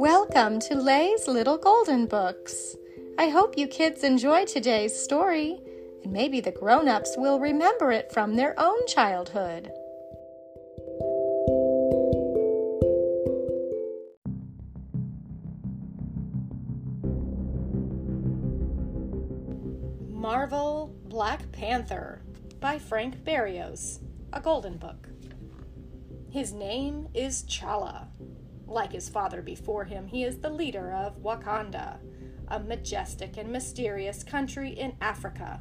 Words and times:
Welcome 0.00 0.60
to 0.60 0.76
Lay's 0.76 1.28
Little 1.28 1.58
Golden 1.58 2.06
Books. 2.06 2.74
I 3.18 3.28
hope 3.28 3.58
you 3.58 3.66
kids 3.66 4.02
enjoy 4.02 4.46
today's 4.46 4.98
story, 4.98 5.60
and 6.02 6.10
maybe 6.10 6.40
the 6.40 6.52
grown 6.52 6.88
ups 6.88 7.16
will 7.18 7.38
remember 7.38 7.92
it 7.92 8.10
from 8.10 8.34
their 8.34 8.58
own 8.58 8.86
childhood. 8.86 9.70
Marvel 20.08 20.94
Black 21.08 21.52
Panther 21.52 22.22
by 22.58 22.78
Frank 22.78 23.22
Berrios, 23.22 23.98
a 24.32 24.40
golden 24.40 24.78
book. 24.78 25.10
His 26.30 26.54
name 26.54 27.06
is 27.12 27.42
T'Challa. 27.42 28.06
Like 28.70 28.92
his 28.92 29.08
father 29.08 29.42
before 29.42 29.84
him, 29.84 30.06
he 30.06 30.22
is 30.22 30.38
the 30.38 30.48
leader 30.48 30.92
of 30.92 31.20
Wakanda, 31.24 31.98
a 32.46 32.60
majestic 32.60 33.36
and 33.36 33.50
mysterious 33.50 34.22
country 34.22 34.70
in 34.70 34.94
Africa. 35.00 35.60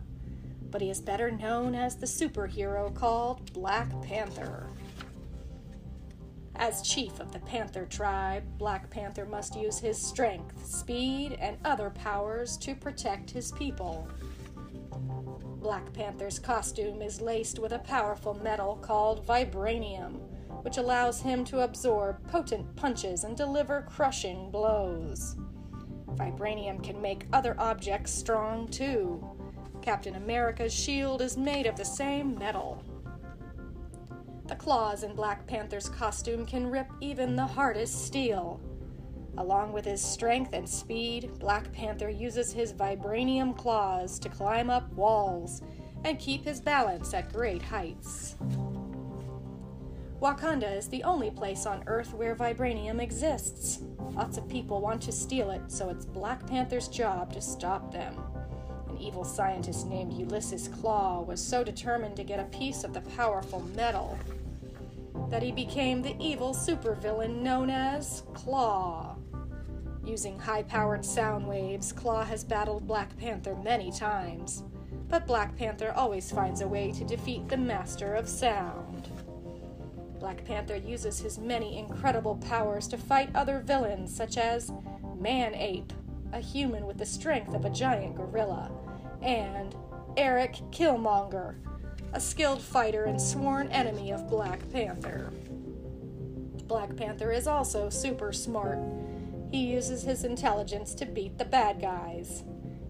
But 0.70 0.82
he 0.82 0.92
is 0.92 1.02
better 1.02 1.32
known 1.32 1.74
as 1.74 1.96
the 1.96 2.06
superhero 2.06 2.94
called 2.94 3.52
Black 3.52 3.90
Panther. 4.04 4.68
As 6.56 6.84
chief 6.84 7.20
of 7.20 7.32
the 7.32 7.40
Panther 7.40 7.88
tribe, 7.88 8.44
Black 8.60 8.92
Panther 8.92 9.26
must 9.26 9.56
use 9.56 9.80
his 9.80 9.98
strength, 9.98 10.64
speed, 10.64 11.36
and 11.40 11.58
other 11.66 11.90
powers 11.90 12.58
to 12.58 12.76
protect 12.76 13.32
his 13.32 13.52
people. 13.54 14.08
Black 15.60 15.92
Panther's 15.94 16.38
costume 16.38 17.02
is 17.02 17.22
laced 17.22 17.58
with 17.58 17.72
a 17.72 17.80
powerful 17.80 18.36
metal 18.36 18.76
called 18.76 19.26
vibranium, 19.26 20.20
which 20.62 20.78
allows 20.78 21.22
him 21.22 21.44
to 21.46 21.62
absorb 21.62 22.26
potent 22.28 22.76
punches 22.76 23.24
and 23.24 23.36
deliver 23.36 23.84
crushing 23.84 24.52
blows. 24.52 25.36
Vibranium 26.16 26.84
can 26.84 27.02
make 27.02 27.26
other 27.34 27.56
objects 27.60 28.12
strong 28.12 28.68
too. 28.68 29.24
Captain 29.82 30.16
America's 30.16 30.74
shield 30.74 31.22
is 31.22 31.38
made 31.38 31.66
of 31.66 31.76
the 31.76 31.86
same 31.86 32.38
metal. 32.38 32.84
The 34.48 34.56
claws 34.56 35.04
in 35.04 35.16
Black 35.16 35.46
Panther's 35.48 35.90
costume 35.90 36.46
can 36.46 36.70
rip 36.70 36.88
even 37.02 37.36
the 37.36 37.46
hardest 37.46 38.06
steel. 38.06 38.60
Along 39.38 39.72
with 39.72 39.86
his 39.86 40.02
strength 40.02 40.54
and 40.54 40.68
speed, 40.68 41.40
Black 41.40 41.72
Panther 41.72 42.10
uses 42.10 42.52
his 42.52 42.74
vibranium 42.74 43.56
claws 43.56 44.20
to 44.20 44.28
climb 44.28 44.70
up 44.70 44.92
walls 44.94 45.62
and 46.04 46.20
keep 46.20 46.44
his 46.44 46.60
balance 46.60 47.14
at 47.14 47.32
great 47.32 47.62
heights. 47.62 48.36
Wakanda 50.22 50.76
is 50.76 50.90
the 50.90 51.04
only 51.04 51.32
place 51.32 51.66
on 51.66 51.84
Earth 51.88 52.14
where 52.14 52.36
vibranium 52.36 53.02
exists. 53.02 53.80
Lots 54.12 54.38
of 54.38 54.50
people 54.50 54.82
want 54.82 55.02
to 55.04 55.14
steal 55.14 55.50
it, 55.52 55.62
so 55.68 55.88
it's 55.90 56.04
Black 56.04 56.46
Panther's 56.46 56.90
job 56.90 57.32
to 57.32 57.42
stop 57.42 57.94
them. 57.94 58.22
An 58.90 58.98
evil 58.98 59.24
scientist 59.24 59.88
named 59.88 60.12
Ulysses 60.12 60.68
Klaw 60.68 61.22
was 61.22 61.42
so 61.42 61.64
determined 61.64 62.18
to 62.18 62.26
get 62.26 62.40
a 62.40 62.58
piece 62.58 62.84
of 62.84 62.94
the 62.94 63.00
powerful 63.16 63.62
metal 63.78 64.20
that 65.30 65.42
he 65.42 65.54
became 65.54 66.02
the 66.02 66.18
evil 66.20 66.54
supervillain 66.54 67.42
known 67.42 67.70
as 67.70 68.24
Klaw. 68.34 69.16
Using 70.04 70.38
high 70.38 70.64
powered 70.64 71.06
sound 71.06 71.48
waves, 71.48 71.94
Klaw 71.94 72.26
has 72.26 72.44
battled 72.44 72.86
Black 72.86 73.16
Panther 73.18 73.56
many 73.56 73.90
times, 73.90 74.64
but 75.08 75.28
Black 75.28 75.56
Panther 75.56 75.94
always 75.96 76.30
finds 76.30 76.60
a 76.60 76.68
way 76.68 76.92
to 76.92 77.06
defeat 77.06 77.48
the 77.48 77.58
Master 77.58 78.16
of 78.16 78.28
Sound. 78.28 79.10
Black 80.20 80.44
Panther 80.44 80.76
uses 80.76 81.20
his 81.20 81.40
many 81.40 81.78
incredible 81.78 82.36
powers 82.36 82.88
to 82.90 82.98
fight 82.98 83.30
other 83.34 83.60
villains, 83.60 84.14
such 84.14 84.38
as 84.38 84.72
Man 85.18 85.56
Ape, 85.56 85.94
a 86.34 86.40
human 86.40 86.86
with 86.86 86.98
the 86.98 87.06
strength 87.06 87.54
of 87.54 87.66
a 87.66 87.70
giant 87.70 88.16
gorilla, 88.16 88.70
and 89.22 89.76
Eric 90.18 90.56
Killmonger, 90.72 91.56
a 92.14 92.20
skilled 92.20 92.62
fighter 92.62 93.06
and 93.06 93.22
sworn 93.22 93.70
enemy 93.70 94.12
of 94.12 94.30
Black 94.30 94.60
Panther. 94.72 95.32
Black 96.66 96.96
Panther 96.96 97.32
is 97.32 97.48
also 97.48 97.90
super 97.90 98.34
smart. 98.34 98.80
He 99.52 99.72
uses 99.72 100.04
his 100.04 100.24
intelligence 100.24 100.94
to 100.96 101.06
beat 101.06 101.38
the 101.38 101.46
bad 101.46 101.82
guys. 101.82 102.44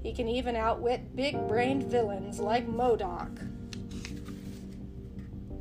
He 0.03 0.13
can 0.13 0.27
even 0.27 0.55
outwit 0.55 1.15
big 1.15 1.47
brained 1.47 1.83
villains 1.83 2.39
like 2.39 2.67
MODOK. 2.67 3.58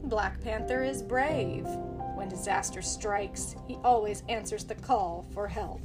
Black 0.09 0.41
Panther 0.41 0.83
is 0.83 1.03
brave. 1.03 1.67
When 2.15 2.31
disaster 2.31 2.81
strikes, 2.81 3.55
he 3.67 3.77
always 3.85 4.23
answers 4.29 4.65
the 4.65 4.75
call 4.75 5.27
for 5.35 5.47
help. 5.47 5.83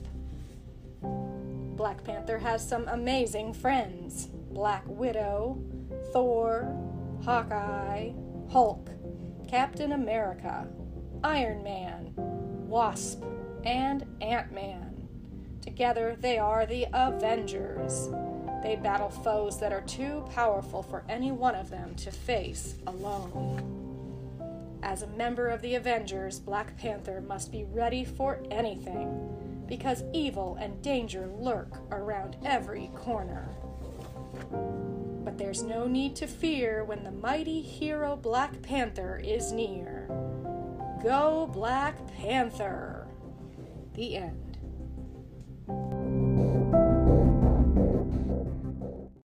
Black 1.01 2.03
Panther 2.05 2.37
has 2.37 2.65
some 2.65 2.87
amazing 2.87 3.53
friends 3.53 4.29
Black 4.51 4.83
Widow, 4.87 5.61
Thor, 6.13 6.73
Hawkeye, 7.25 8.11
Hulk, 8.49 8.89
Captain 9.47 9.91
America, 9.91 10.67
Iron 11.23 11.61
Man, 11.61 12.13
Wasp, 12.15 13.23
and 13.65 14.05
Ant 14.21 14.53
Man. 14.53 15.07
Together, 15.61 16.15
they 16.17 16.37
are 16.37 16.65
the 16.65 16.87
Avengers. 16.93 18.09
They 18.61 18.77
battle 18.77 19.09
foes 19.09 19.59
that 19.59 19.73
are 19.73 19.81
too 19.81 20.25
powerful 20.33 20.81
for 20.81 21.03
any 21.09 21.33
one 21.33 21.55
of 21.55 21.69
them 21.69 21.95
to 21.95 22.11
face 22.11 22.75
alone. 22.87 23.82
As 24.93 25.01
a 25.01 25.07
member 25.07 25.47
of 25.47 25.63
the 25.63 25.73
Avengers, 25.73 26.39
Black 26.39 26.77
Panther 26.77 27.19
must 27.19 27.51
be 27.51 27.63
ready 27.63 28.05
for 28.05 28.43
anything, 28.51 29.63
because 29.67 30.03
evil 30.13 30.55
and 30.61 30.83
danger 30.83 31.31
lurk 31.39 31.79
around 31.91 32.37
every 32.45 32.91
corner. 32.93 33.49
But 35.25 35.39
there's 35.39 35.63
no 35.63 35.87
need 35.87 36.15
to 36.17 36.27
fear 36.27 36.83
when 36.83 37.03
the 37.03 37.09
mighty 37.09 37.59
hero 37.59 38.15
Black 38.15 38.61
Panther 38.61 39.17
is 39.17 39.51
near. 39.51 40.05
Go, 41.01 41.49
Black 41.51 41.95
Panther! 42.15 43.07
The 43.95 44.17
end. 44.17 44.52